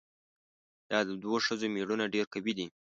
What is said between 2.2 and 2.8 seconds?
قوي دي؟